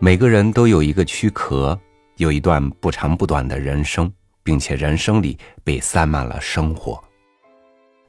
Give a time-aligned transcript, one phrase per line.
[0.00, 1.78] 每个人都有一个躯壳，
[2.16, 4.12] 有一段不长不短的人生，
[4.42, 7.02] 并且人生里被塞满了生活。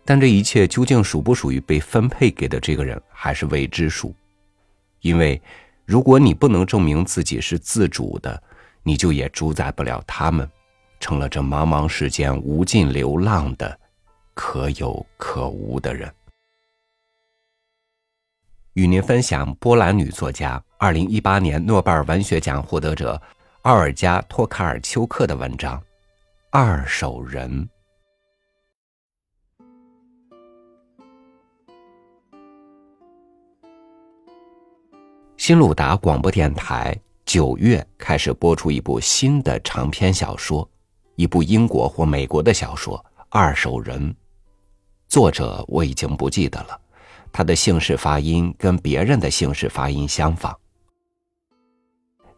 [0.04, 4.14] 但这一切究竟属不属于被分配给的这个人，还是未知数。
[5.02, 5.42] 因为，
[5.86, 8.42] 如果你不能证明自己是自主的，
[8.84, 10.50] 你就也主宰不了他们，
[11.00, 13.80] 成了这茫茫世间无尽流浪的
[14.34, 16.12] 可有可无的人。
[18.74, 23.20] 与您分享波兰女作家、二零一八年诺贝尔文学奖获得者
[23.64, 25.80] 奥尔加·托卡尔丘克的文章
[26.52, 27.68] 《二手人》。
[35.38, 36.96] 新鲁达广播电台
[37.26, 40.70] 九月开始播出一部新的长篇小说，
[41.16, 42.96] 一部英国或美国的小说
[43.30, 44.08] 《二手人》，
[45.08, 46.80] 作者我已经不记得了。
[47.34, 50.56] 他的姓氏发音跟别人的姓氏发音相仿。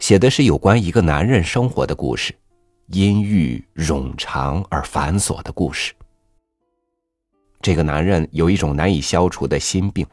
[0.08, 2.34] 写的是有关一个男人生活的故事，
[2.94, 5.94] 阴郁冗长而繁琐的故事。
[7.62, 10.08] 这个男人有一种难以消除的心病，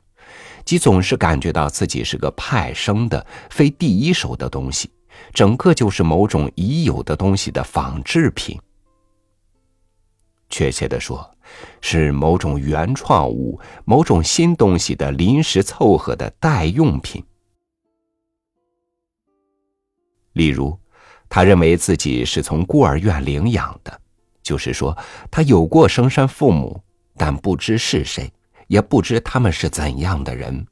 [0.65, 4.91] 即总是感觉到自己是个派生的、非第一手的东西，
[5.33, 8.61] 整个就是某种已有的东西的仿制品。
[10.51, 11.31] 确切的说。
[11.81, 17.23] 是某种原创物、某种新东西的临时凑合的代用品。
[20.35, 20.79] 例如，
[21.29, 24.01] 他认为自己是从孤儿院领养的，
[24.43, 24.97] 就是说，
[25.31, 26.81] 他有过生身父母，
[27.17, 28.33] 但不知是谁，
[28.69, 30.65] 也不知他们是怎样的人。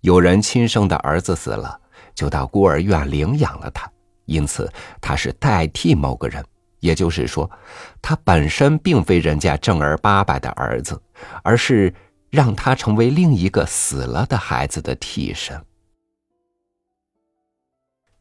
[0.00, 1.80] 有人亲生的儿子死了，
[2.14, 3.90] 就到孤儿院领养了他，
[4.24, 6.44] 因此他是代替某个人。
[6.80, 7.50] 也就是说，
[8.00, 11.00] 他本身并非人家正儿八百的儿子，
[11.42, 11.92] 而是
[12.30, 15.60] 让他成为另一个死了的孩子的替身。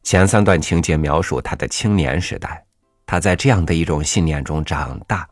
[0.05, 2.65] 前三段情节描述他的青年时代，
[3.05, 5.27] 他在这样的一种信念中长大，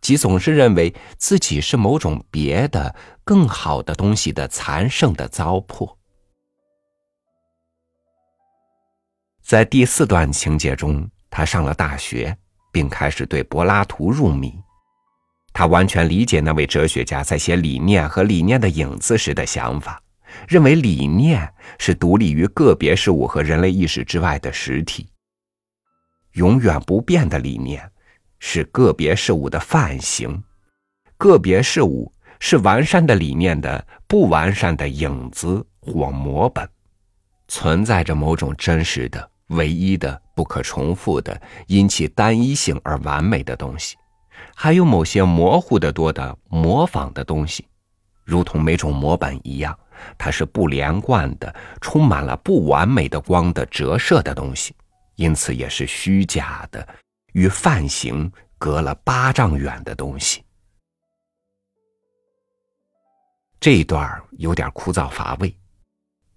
[0.00, 2.94] 即总是认为自己是某种别的、
[3.24, 5.96] 更好的东西的残剩的糟粕。
[9.42, 11.10] 在第四段情节中。
[11.30, 12.34] 他上了大学，
[12.72, 14.58] 并开始对柏拉图入迷。
[15.52, 20.02] 他完全理解那位哲学家在写理念和理念的影子时的想法，
[20.46, 25.08] 认为理念是独立于个别事物和人类意识之外的实体。
[26.32, 27.90] 永远不变的理念
[28.38, 30.42] 是个别事物的范型，
[31.16, 36.68] 个别事物是完善的理念的不完善的影子或模本，
[37.48, 39.30] 存在着某种真实的。
[39.48, 43.96] 唯一的、不可重复的、因其单一性而完美的东西，
[44.54, 47.66] 还有某些模糊的多的模仿的东西，
[48.24, 49.74] 如同每种模板一样，
[50.16, 54.74] 它是不连贯的、充满了不完美的光的折射的东西，
[55.16, 56.86] 因此也是虚假的，
[57.32, 60.42] 与范型隔了八丈远的东西。
[63.60, 65.52] 这一段有点枯燥乏味，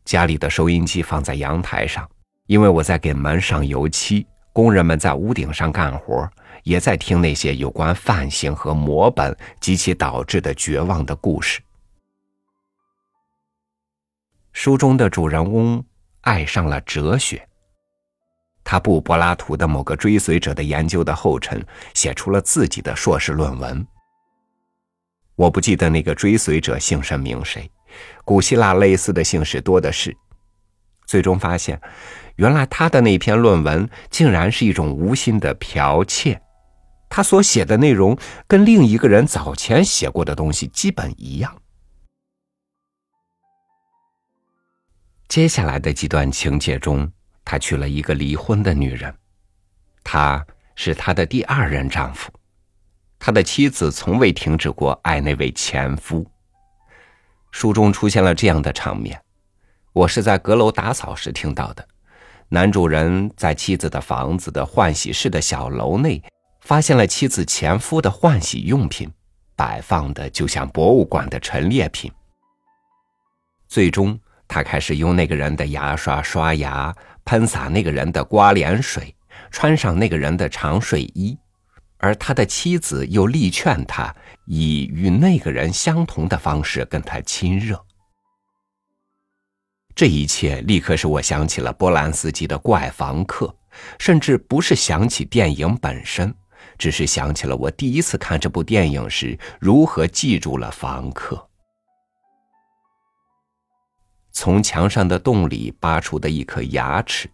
[0.05, 2.09] 家里的收音机放在阳台上。
[2.47, 6.27] 因为我在给门上油漆，工人们在屋顶上干活，
[6.63, 11.61] 也在听那些有关范型和模本及其导致的绝望的故事。
[14.53, 15.83] 书中的主人翁
[16.21, 17.47] 爱上了哲学，
[18.63, 23.85] 他步柏拉图的某个追随者的研究的后尘，写出了自己的硕士论文。
[25.35, 27.69] 我不记得那个追随者姓甚名谁，
[28.23, 30.15] 古希腊类似的姓氏多的是。
[31.05, 31.81] 最终发现。
[32.37, 36.41] 原来他的那篇论文竟然是一种无心的剽窃，
[37.09, 38.17] 他所写的内容
[38.47, 41.55] 跟另一个人早前写过的东西基本一样。
[45.31, 47.09] 接下来的几段情节中，
[47.45, 49.15] 他娶了一个离婚的女人，
[50.03, 52.29] 他是他的第二任丈夫，
[53.17, 56.29] 他的妻子从未停止过爱那位前夫。
[57.49, 59.17] 书中出现了这样的场面，
[59.93, 61.87] 我是在阁楼打扫时听到的。
[62.49, 66.21] 男主人在妻子的房子的换洗室的小楼内，
[66.59, 69.09] 发现了妻子前夫的换洗用品，
[69.55, 72.11] 摆放的就像博物馆的陈列品。
[73.69, 74.19] 最终，
[74.53, 76.93] 他开始用那个人的牙刷刷牙，
[77.23, 79.15] 喷洒那个人的刮脸水，
[79.49, 81.37] 穿上那个人的长睡衣，
[81.99, 84.13] 而他的妻子又力劝他
[84.47, 87.81] 以与那个人相同的方式跟他亲热。
[89.95, 93.45] 这一切立刻使我想起了波兰斯基的《怪房客》，
[93.99, 96.35] 甚至不是想起电影本身，
[96.77, 101.47] 只是想起了我第一次看这部电影时如何记住了房客。
[104.31, 107.29] 从墙上的洞里拔出的一颗牙齿，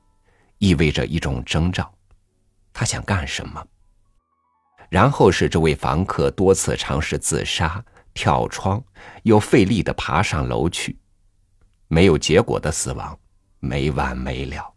[0.57, 1.93] 意味着一种征兆。
[2.73, 3.65] 他想干什么？
[4.89, 7.83] 然后是这位房客多次尝试自杀、
[8.13, 8.83] 跳窗，
[9.23, 10.97] 又费力的爬上楼去，
[11.87, 13.19] 没有结果的死亡，
[13.59, 14.73] 没完没了。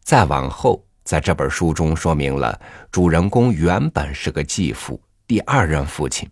[0.00, 6.30] 再往后，在这本书中说明了，主人公原本是个继父，第二任父亲。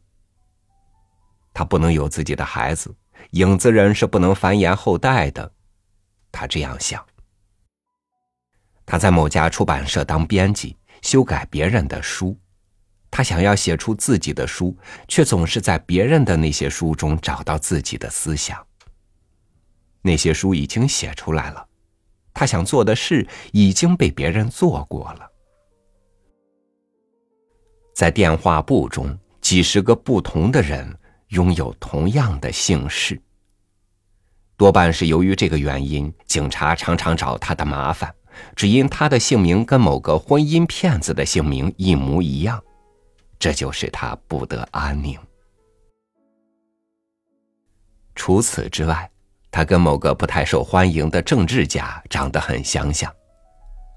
[1.52, 2.94] 他不能有自己的孩子，
[3.32, 5.52] 影子人是不能繁衍后代的。
[6.30, 7.04] 他这样想。
[8.84, 12.38] 他在某家出版社当编辑，修改别人的书。
[13.10, 14.76] 他想要写出自己的书，
[15.06, 18.66] 却总是在别人的那些书中找到自己的思想。
[20.00, 21.66] 那些书已经写出来了。
[22.34, 25.30] 他想做的事已经被别人做过了。
[27.94, 30.98] 在电话簿中，几十个不同的人
[31.32, 33.20] 拥有同样的姓氏。
[34.56, 38.14] 多半是由于这个原因，警察常常找他的麻烦，
[38.56, 42.62] 只因他的姓名跟某个婚姻骗子的姓名一模一样，
[43.38, 45.18] 这就使他不得安宁。
[48.14, 49.08] 除此之外。
[49.54, 53.14] 他跟某个不太受欢迎的政治家长得很相像，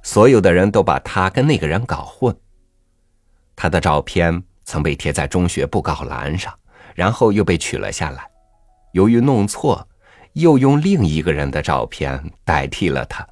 [0.03, 2.35] 所有的人都把他跟那个人搞混。
[3.55, 6.53] 他的照片曾被贴在中学布告栏上，
[6.95, 8.27] 然后又被取了下来。
[8.94, 9.88] 由于弄错，
[10.33, 13.27] 又用另一个人的照片代替了他。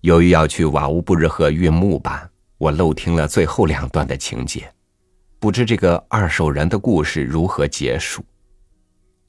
[0.00, 4.70] 由于要去瓦乌布日河运木板，我漏听了最后两段的情节，
[5.38, 8.24] 不知这个二手人的故事如何结束。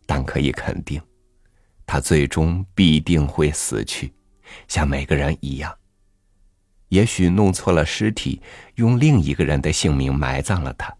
[0.05, 1.01] 但可以肯定，
[1.85, 4.13] 他最终必定会死去，
[4.67, 5.73] 像每个人一样。
[6.89, 8.41] 也许弄错了尸体，
[8.75, 10.91] 用另一个人的姓名埋葬了他；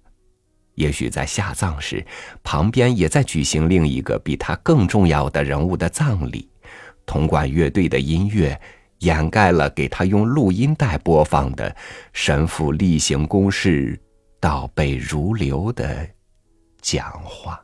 [0.81, 2.03] 也许在下葬时，
[2.41, 6.49] 旁边也在举行另一个比他更重要的人物的葬礼。
[7.05, 8.59] 铜管乐队的音乐
[8.99, 11.75] 掩盖了给他用录音带播放的
[12.13, 13.99] 神父例行公事、
[14.39, 16.09] 倒背如流的
[16.81, 17.61] 讲话。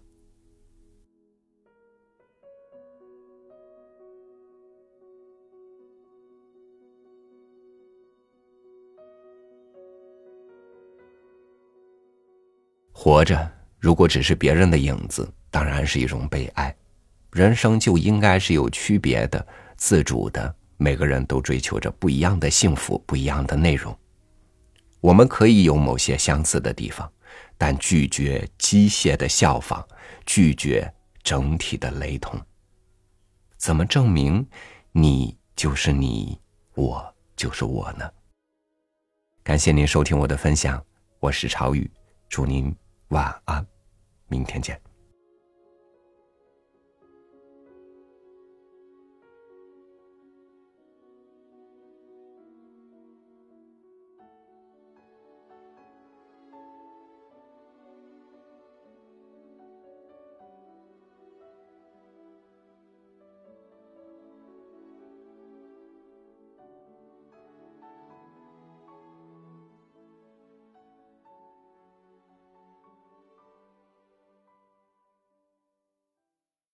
[13.00, 16.76] 活着，如果只是别人的影子，当然是一种悲哀。
[17.32, 19.48] 人生就应该是有区别的、
[19.78, 20.54] 自主的。
[20.78, 23.96] 每个人都追求着不一样的幸福，不一样的内容。
[25.00, 27.10] 我们可以有某些相似的地方，
[27.56, 29.88] 但拒绝机械的效仿，
[30.26, 30.92] 拒绝
[31.22, 32.42] 整体的雷同。
[33.58, 34.46] 怎么证明
[34.92, 36.42] 你就是你，
[36.74, 38.10] 我就是我呢？
[39.44, 40.84] 感谢您收听我的分享，
[41.20, 41.90] 我是朝雨，
[42.28, 42.76] 祝您。
[43.10, 43.66] 晚安，
[44.28, 44.87] 明天见。